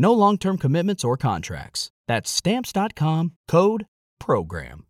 [0.00, 1.90] No long term commitments or contracts.
[2.06, 3.86] That's Stamps.com code
[4.20, 4.84] PROGRAM.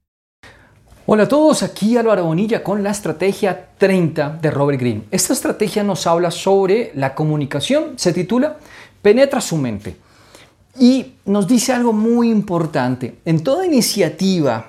[1.06, 5.04] Hola a todos, aquí Álvaro Bonilla con la estrategia 30 de Robert Greene.
[5.10, 8.58] Esta estrategia nos habla sobre la comunicación, se titula
[9.00, 9.96] Penetra su mente.
[10.78, 13.20] Y nos dice algo muy importante.
[13.24, 14.66] En toda iniciativa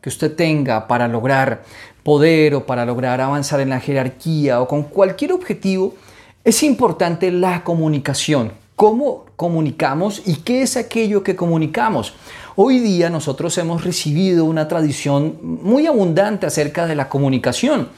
[0.00, 1.64] que usted tenga para lograr
[2.02, 5.94] poder o para lograr avanzar en la jerarquía o con cualquier objetivo,
[6.42, 8.61] es importante la comunicación.
[8.82, 12.14] ¿Cómo comunicamos y qué es aquello que comunicamos?
[12.56, 17.90] Hoy día nosotros hemos recibido una tradición muy abundante acerca de la comunicación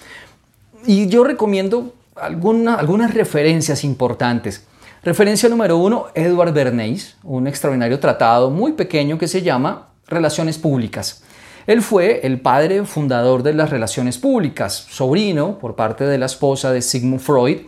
[0.84, 4.66] y yo recomiendo algunas referencias importantes.
[5.02, 11.24] Referencia número uno, Edward Bernays, un extraordinario tratado muy pequeño que se llama Relaciones Públicas.
[11.66, 16.72] Él fue el padre fundador de las relaciones públicas, sobrino por parte de la esposa
[16.72, 17.60] de Sigmund Freud.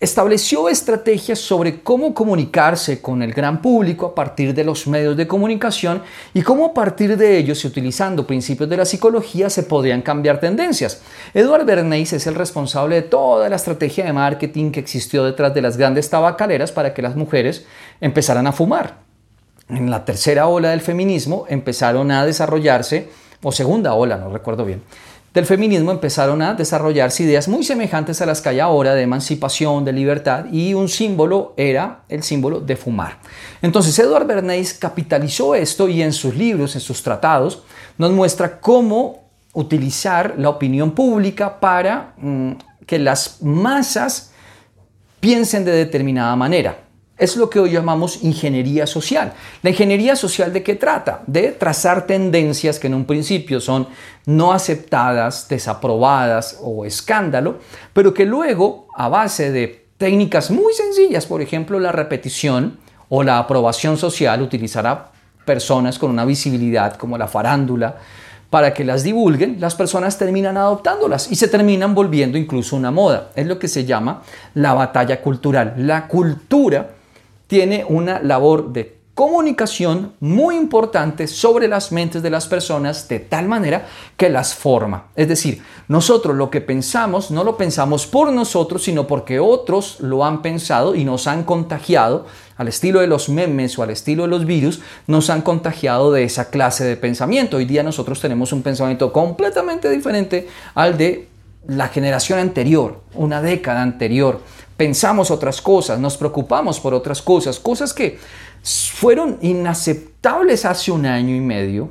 [0.00, 5.26] Estableció estrategias sobre cómo comunicarse con el gran público a partir de los medios de
[5.26, 10.02] comunicación y cómo a partir de ellos y utilizando principios de la psicología se podrían
[10.02, 11.02] cambiar tendencias.
[11.34, 15.62] Edward Bernays es el responsable de toda la estrategia de marketing que existió detrás de
[15.62, 17.66] las grandes tabacaleras para que las mujeres
[18.00, 18.98] empezaran a fumar.
[19.68, 23.08] En la tercera ola del feminismo empezaron a desarrollarse,
[23.42, 24.80] o segunda ola, no recuerdo bien,
[25.34, 29.84] del feminismo empezaron a desarrollarse ideas muy semejantes a las que hay ahora de emancipación,
[29.84, 33.18] de libertad, y un símbolo era el símbolo de fumar.
[33.60, 37.62] Entonces Edward Bernays capitalizó esto y en sus libros, en sus tratados,
[37.98, 42.52] nos muestra cómo utilizar la opinión pública para mm,
[42.86, 44.32] que las masas
[45.20, 46.87] piensen de determinada manera.
[47.18, 49.32] Es lo que hoy llamamos ingeniería social.
[49.62, 51.22] ¿La ingeniería social de qué trata?
[51.26, 53.88] De trazar tendencias que en un principio son
[54.24, 57.58] no aceptadas, desaprobadas o escándalo,
[57.92, 62.78] pero que luego, a base de técnicas muy sencillas, por ejemplo la repetición
[63.08, 65.10] o la aprobación social, utilizará
[65.44, 67.96] personas con una visibilidad como la farándula,
[68.48, 73.30] para que las divulguen, las personas terminan adoptándolas y se terminan volviendo incluso una moda.
[73.34, 74.22] Es lo que se llama
[74.54, 75.74] la batalla cultural.
[75.76, 76.97] La cultura
[77.48, 83.48] tiene una labor de comunicación muy importante sobre las mentes de las personas de tal
[83.48, 85.08] manera que las forma.
[85.16, 90.24] Es decir, nosotros lo que pensamos no lo pensamos por nosotros, sino porque otros lo
[90.24, 92.26] han pensado y nos han contagiado,
[92.58, 96.22] al estilo de los memes o al estilo de los virus, nos han contagiado de
[96.22, 97.56] esa clase de pensamiento.
[97.56, 101.26] Hoy día nosotros tenemos un pensamiento completamente diferente al de
[101.66, 104.40] la generación anterior, una década anterior
[104.78, 108.18] pensamos otras cosas, nos preocupamos por otras cosas, cosas que
[108.62, 111.90] fueron inaceptables hace un año y medio,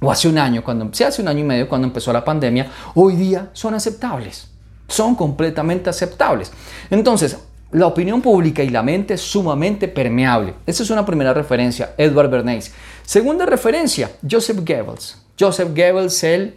[0.00, 3.14] o hace un año, cuando, hace un año y medio cuando empezó la pandemia, hoy
[3.14, 4.48] día son aceptables,
[4.88, 6.50] son completamente aceptables.
[6.88, 7.36] Entonces,
[7.72, 10.54] la opinión pública y la mente es sumamente permeable.
[10.66, 12.72] Esa es una primera referencia, Edward Bernays.
[13.04, 15.18] Segunda referencia, Joseph Goebbels.
[15.38, 16.56] Joseph Goebbels, él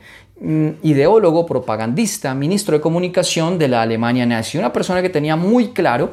[0.82, 6.12] ideólogo, propagandista, ministro de comunicación de la Alemania nazi, una persona que tenía muy claro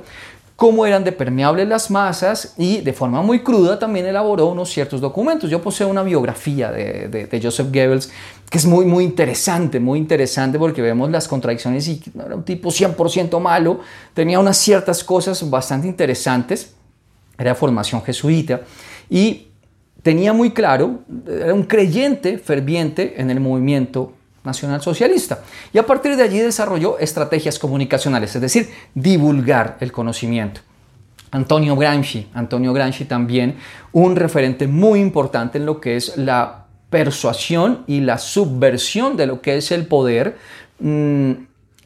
[0.58, 5.00] cómo eran de permeables las masas y de forma muy cruda también elaboró unos ciertos
[5.00, 5.48] documentos.
[5.48, 8.10] Yo poseo una biografía de, Joseph Goebbels
[8.50, 12.70] que es muy, muy interesante, muy interesante porque vemos las contradicciones y era un tipo
[12.70, 13.78] 100% malo,
[14.14, 16.74] tenía unas ciertas cosas bastante interesantes,
[17.38, 18.62] era formación jesuita
[19.08, 19.46] y
[20.02, 24.14] tenía muy claro, era un creyente ferviente en el movimiento
[24.48, 25.40] nacional socialista.
[25.72, 30.60] Y a partir de allí desarrolló estrategias comunicacionales, es decir, divulgar el conocimiento.
[31.30, 33.56] Antonio Gramsci, Antonio Gramsci también
[33.92, 39.42] un referente muy importante en lo que es la persuasión y la subversión de lo
[39.42, 40.38] que es el poder.
[40.80, 41.32] Mm,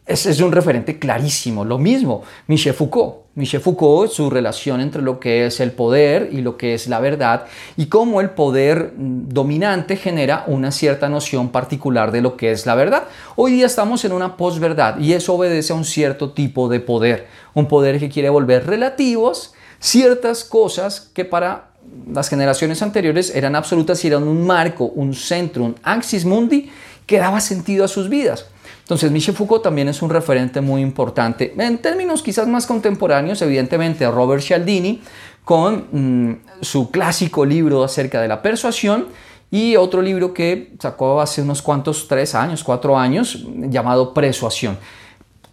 [0.07, 1.65] es un referente clarísimo.
[1.65, 3.22] Lo mismo, Michel Foucault.
[3.35, 7.01] Michel Foucault, su relación entre lo que es el poder y lo que es la
[7.01, 7.47] verdad,
[7.79, 12.67] y cómo el poder mm, dominante genera una cierta noción particular de lo que es
[12.67, 13.05] la verdad.
[13.37, 17.27] Hoy día estamos en una posverdad y eso obedece a un cierto tipo de poder,
[17.55, 21.73] un poder que quiere volver relativos ciertas cosas que para
[22.11, 26.71] las generaciones anteriores eran absolutas y eran un marco, un centro, un axis mundi
[27.07, 28.47] que daba sentido a sus vidas.
[28.83, 31.55] Entonces, Michel Foucault también es un referente muy importante.
[31.57, 35.01] En términos quizás más contemporáneos, evidentemente, Robert Cialdini
[35.45, 39.07] con mm, su clásico libro acerca de la persuasión
[39.51, 44.79] y otro libro que sacó hace unos cuantos, tres años, cuatro años, llamado Persuasión.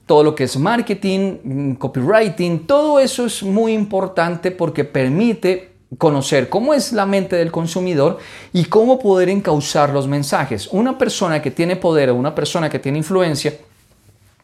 [0.05, 6.49] Todo lo que es marketing, mm, copywriting, todo eso es muy importante porque permite conocer
[6.49, 8.19] cómo es la mente del consumidor
[8.53, 10.67] y cómo poder encauzar los mensajes.
[10.71, 13.53] Una persona que tiene poder o una persona que tiene influencia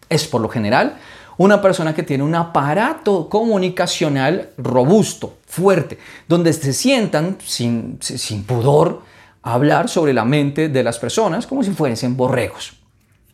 [0.09, 0.97] es por lo general
[1.37, 5.97] una persona que tiene un aparato comunicacional robusto, fuerte,
[6.27, 9.01] donde se sientan sin, sin pudor
[9.43, 12.73] a hablar sobre la mente de las personas como si fuesen borregos.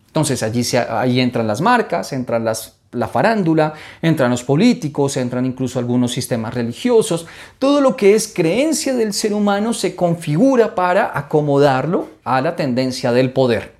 [0.07, 5.45] Entonces allí se, ahí entran las marcas, entran las la farándula, entran los políticos, entran
[5.45, 7.25] incluso algunos sistemas religiosos.
[7.57, 13.11] Todo lo que es creencia del ser humano se configura para acomodarlo a la tendencia
[13.11, 13.73] del poder.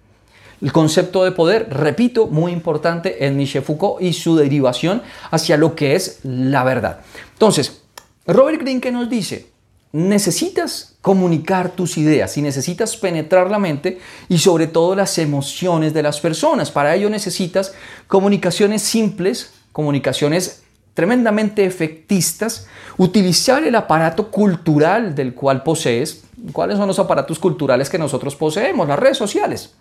[0.62, 5.76] El concepto de poder, repito, muy importante en Michel Foucault y su derivación hacia lo
[5.76, 7.02] que es la verdad.
[7.34, 7.82] Entonces,
[8.28, 9.51] Robert Greene, ¿qué nos dice?
[9.94, 14.00] Necesitas comunicar tus ideas y necesitas penetrar la mente
[14.30, 16.72] y sobre todo las emociones de las personas.
[16.72, 17.74] Para ello necesitas
[18.08, 22.68] comunicaciones simples, comunicaciones tremendamente efectistas,
[22.98, 26.24] utilizar el aparato cultural del cual posees.
[26.54, 28.88] ¿Cuáles son los aparatos culturales que nosotros poseemos?
[28.88, 29.74] Las redes sociales.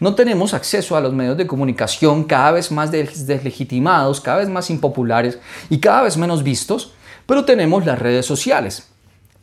[0.00, 4.70] No tenemos acceso a los medios de comunicación cada vez más deslegitimados, cada vez más
[4.70, 5.38] impopulares
[5.68, 6.94] y cada vez menos vistos,
[7.26, 8.89] pero tenemos las redes sociales.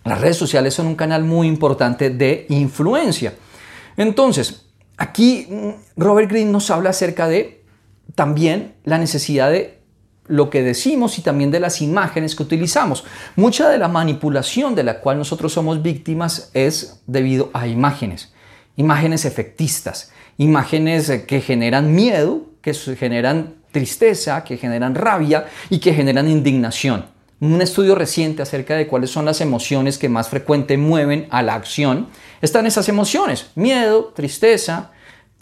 [0.07, 3.33] Las redes sociales son un canal muy importante de influencia.
[3.97, 4.65] Entonces,
[4.97, 7.63] aquí mm, Robert Greene nos habla acerca de
[8.15, 9.79] también la necesidad de
[10.27, 13.05] lo que decimos y también de las imágenes que utilizamos.
[13.35, 18.33] Mucha de la manipulación de la cual nosotros somos víctimas es debido a imágenes,
[18.75, 25.93] imágenes efectistas, imágenes eh, que generan miedo, que generan tristeza, que generan rabia y que
[25.93, 31.27] generan indignación un estudio reciente acerca de cuáles son las emociones que más frecuente mueven
[31.29, 32.07] a la acción,
[32.41, 34.91] están esas emociones, miedo, tristeza,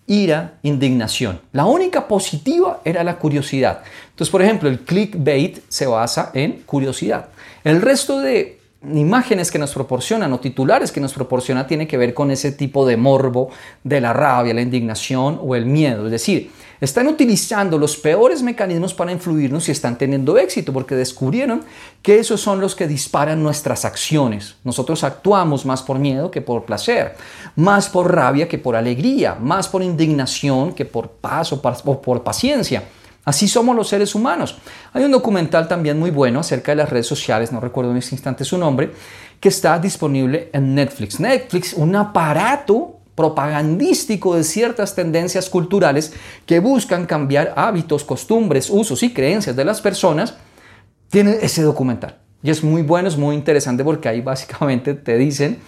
[0.07, 1.41] ira, indignación.
[1.51, 3.81] La única positiva era la curiosidad.
[4.09, 7.29] Entonces, por ejemplo, el clickbait se basa en curiosidad.
[7.63, 8.54] El resto de
[8.93, 12.85] imágenes que nos proporcionan o titulares que nos proporciona tiene que ver con ese tipo
[12.85, 13.49] de morbo
[13.83, 16.05] de la rabia, la indignación o el miedo.
[16.05, 16.51] Es decir,
[16.81, 21.63] están utilizando los peores mecanismos para influirnos y están teniendo éxito porque descubrieron
[22.01, 24.55] que esos son los que disparan nuestras acciones.
[24.63, 27.15] Nosotros actuamos más por miedo que por placer,
[27.55, 32.83] más por rabia que por alegría, más por indignación que por paz o por paciencia.
[33.25, 34.57] Así somos los seres humanos.
[34.93, 38.13] Hay un documental también muy bueno acerca de las redes sociales, no recuerdo en este
[38.15, 38.91] instante su nombre,
[39.39, 41.19] que está disponible en Netflix.
[41.19, 46.13] Netflix, un aparato propagandístico de ciertas tendencias culturales
[46.45, 50.35] que buscan cambiar hábitos, costumbres, usos y creencias de las personas,
[51.09, 52.19] tiene ese documental.
[52.43, 55.59] Y es muy bueno, es muy interesante porque ahí básicamente te dicen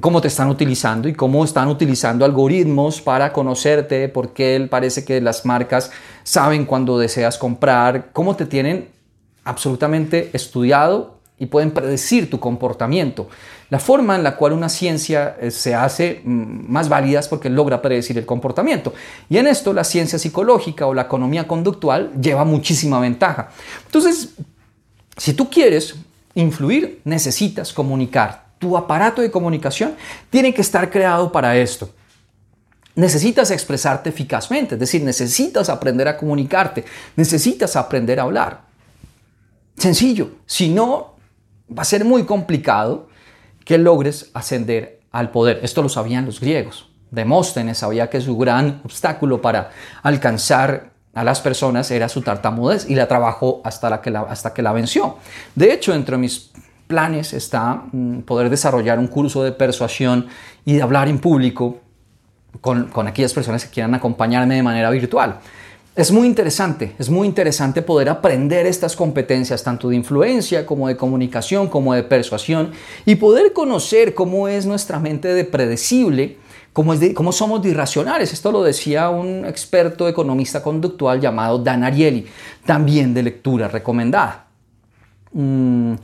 [0.00, 5.20] cómo te están utilizando y cómo están utilizando algoritmos para conocerte, porque él parece que
[5.20, 5.90] las marcas
[6.22, 8.88] saben cuando deseas comprar, cómo te tienen
[9.44, 13.28] absolutamente estudiado y pueden predecir tu comportamiento.
[13.70, 17.48] La forma en la cual una ciencia eh, se hace mm, más válida es porque
[17.48, 18.92] logra predecir el comportamiento.
[19.30, 23.48] Y en esto la ciencia psicológica o la economía conductual lleva muchísima ventaja.
[23.86, 24.34] Entonces,
[25.16, 25.94] si tú quieres
[26.34, 29.96] influir, necesitas comunicar tu aparato de comunicación
[30.28, 31.90] tiene que estar creado para esto.
[32.94, 36.84] Necesitas expresarte eficazmente, es decir, necesitas aprender a comunicarte,
[37.16, 38.60] necesitas aprender a hablar.
[39.76, 41.16] Sencillo, si no,
[41.76, 43.08] va a ser muy complicado
[43.64, 45.60] que logres ascender al poder.
[45.62, 46.90] Esto lo sabían los griegos.
[47.10, 49.70] Demóstenes sabía que su gran obstáculo para
[50.02, 54.62] alcanzar a las personas era su tartamudez y la trabajó hasta, la que, hasta que
[54.62, 55.16] la venció.
[55.54, 56.50] De hecho, entre mis
[56.90, 60.26] planes está mm, poder desarrollar un curso de persuasión
[60.64, 61.78] y de hablar en público
[62.60, 65.38] con, con aquellas personas que quieran acompañarme de manera virtual.
[65.94, 70.96] Es muy interesante, es muy interesante poder aprender estas competencias tanto de influencia como de
[70.96, 72.72] comunicación como de persuasión
[73.06, 76.38] y poder conocer cómo es nuestra mente de predecible,
[76.72, 78.32] cómo, es cómo somos de irracionales.
[78.32, 82.26] Esto lo decía un experto economista conductual llamado Dan Ariely,
[82.64, 84.46] también de lectura recomendada.
[85.32, 85.94] Mm,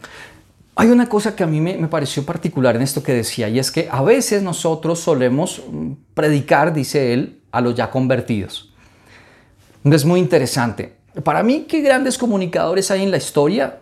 [0.78, 3.70] hay una cosa que a mí me, pareció particular en esto que decía, y es
[3.70, 8.74] que a veces nosotros solemos mm, predicar, dice él, a los ya convertidos.
[9.84, 10.94] Es muy interesante.
[11.24, 13.80] Para mí, qué grandes comunicadores hay en la historia.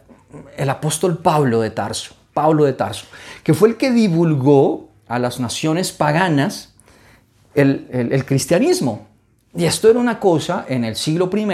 [0.57, 3.07] El apóstol Pablo de Tarso, Pablo de Tarso,
[3.43, 6.75] que fue el que divulgó a las naciones paganas
[7.55, 9.09] el cristianismo.
[9.57, 11.47] Y esto era una cosa en el siglo I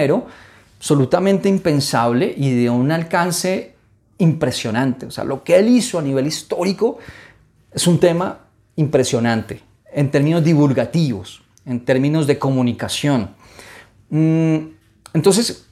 [0.78, 3.74] absolutamente impensable y de un alcance
[4.20, 5.06] impresionante.
[5.06, 6.98] O sea, lo que él hizo a nivel histórico
[7.72, 8.46] es un tema
[8.76, 9.60] impresionante
[9.92, 13.30] en términos divulgativos, en términos de comunicación.
[14.10, 14.56] Mm,
[15.14, 15.66] entonces,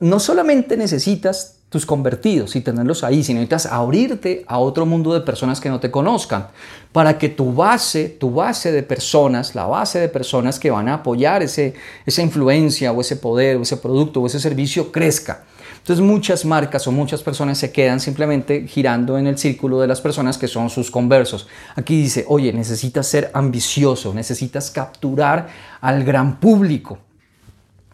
[0.00, 5.22] no solamente necesitas tus convertidos y tenerlos ahí, sino necesitas abrirte a otro mundo de
[5.22, 6.48] personas que no te conozcan,
[6.92, 10.94] para que tu base, tu base de personas, la base de personas que van a
[10.94, 11.74] apoyar ese,
[12.06, 15.44] esa influencia o ese poder o ese producto o ese servicio crezca.
[15.84, 20.00] Entonces muchas marcas o muchas personas se quedan simplemente girando en el círculo de las
[20.00, 21.46] personas que son sus conversos.
[21.76, 25.46] Aquí dice, oye, necesitas ser ambicioso, necesitas capturar
[25.82, 26.96] al gran público.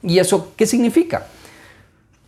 [0.04, 1.26] ¿Y eso qué significa?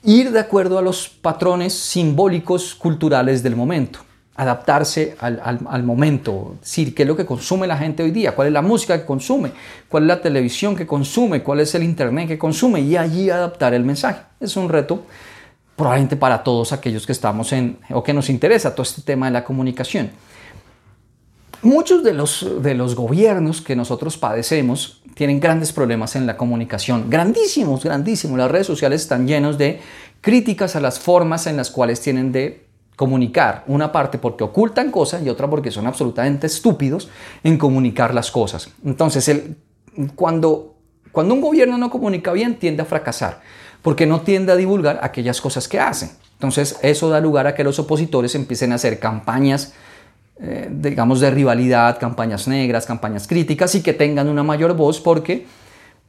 [0.03, 4.01] Ir de acuerdo a los patrones simbólicos culturales del momento
[4.35, 8.53] adaptarse al, momento, decir qué es lo que consume la gente hoy día, cuál es
[8.53, 9.53] la música que consume,
[9.89, 13.75] cuál es la televisión que consume, cuál es el internet que consume y allí adaptar
[13.75, 14.23] el mensaje.
[14.41, 15.05] Es un reto
[15.77, 19.33] probablemente para todos aquellos que estamos en o que nos interesa todo este tema de
[19.33, 20.11] la comunicación.
[21.63, 27.09] Muchos de los, de los gobiernos que nosotros padecemos tienen grandes problemas en la comunicación,
[27.09, 28.37] grandísimos, grandísimos.
[28.37, 29.81] Las redes sociales están llenos de
[30.21, 33.63] críticas a las formas en las cuales tienen de comunicar.
[33.69, 37.09] Una parte porque ocultan cosas y otra porque son absolutamente estúpidos
[37.45, 38.69] en comunicar las cosas.
[38.85, 39.33] Entonces,
[40.17, 40.75] cuando,
[41.13, 43.41] cuando un gobierno no comunica bien, tiende a fracasar
[43.83, 46.11] porque no tiende a divulgar aquellas cosas que hacen.
[46.35, 49.75] Entonces eso da lugar a que los opositores empiecen a hacer campañas,
[50.41, 55.47] eh, digamos, de rivalidad, campañas negras, campañas críticas y que tengan una mayor voz porque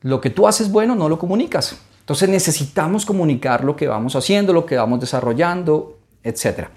[0.01, 1.77] lo que tú haces bueno no lo comunicas.
[1.99, 6.67] Entonces necesitamos comunicar lo que vamos haciendo, lo que vamos desarrollando, etc.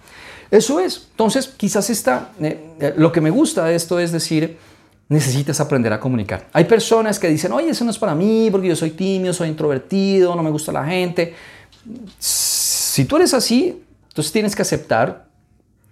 [0.50, 1.08] Eso es.
[1.10, 4.58] Entonces quizás está, eh, eh, lo que me gusta de esto es decir,
[5.08, 6.48] necesitas aprender a comunicar.
[6.52, 9.48] Hay personas que dicen, oye, eso no es para mí porque yo soy tímido, soy
[9.48, 11.34] introvertido, no me gusta la gente.
[12.18, 15.26] Si tú eres así, entonces tienes que aceptar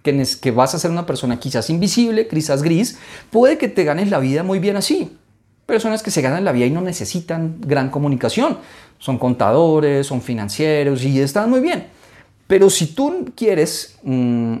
[0.01, 2.97] que, vas a ser una persona quizás invisible, quizás gris.
[3.31, 5.17] Puede que te ganes la vida muy bien así.
[5.65, 8.59] Personas que se ganan la vida y no necesitan gran comunicación.
[8.99, 11.87] Son contadores, son financieros y están muy bien.
[12.47, 13.97] Pero si tú quieres...
[14.03, 14.57] Mm,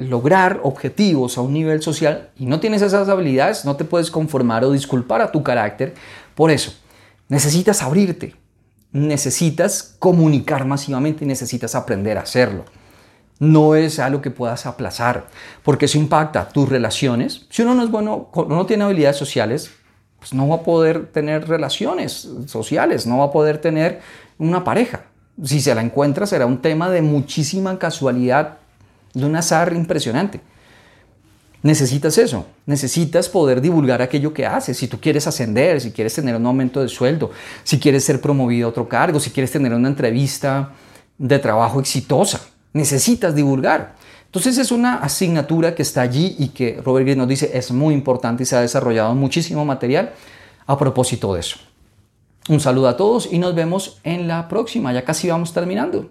[0.00, 4.64] lograr objetivos a un nivel social y no tienes esas habilidades, no te puedes conformar
[4.64, 5.94] o disculpar a tu carácter.
[6.34, 6.72] Por eso,
[7.28, 8.34] necesitas abrirte,
[8.92, 12.64] necesitas comunicar masivamente y necesitas aprender a hacerlo.
[13.38, 15.26] No es algo que puedas aplazar,
[15.62, 17.46] porque eso impacta tus relaciones.
[17.48, 19.70] Si uno no es bueno, no tiene habilidades sociales,
[20.18, 24.00] pues no va a poder tener relaciones sociales, no va a poder tener
[24.38, 25.04] una pareja.
[25.42, 28.58] Si se la encuentra será un tema de muchísima casualidad
[29.14, 30.40] de un azar impresionante.
[31.62, 34.78] Necesitas eso, necesitas poder divulgar aquello que haces.
[34.78, 37.30] Si tú quieres ascender, si quieres tener un aumento de sueldo,
[37.64, 40.72] si quieres ser promovido a otro cargo, si quieres tener una entrevista
[41.18, 42.40] de trabajo exitosa,
[42.72, 43.94] necesitas divulgar.
[44.24, 47.92] Entonces es una asignatura que está allí y que Robert Greene nos dice es muy
[47.92, 50.12] importante y se ha desarrollado muchísimo material
[50.66, 51.58] a propósito de eso.
[52.48, 56.10] Un saludo a todos y nos vemos en la próxima, ya casi vamos terminando.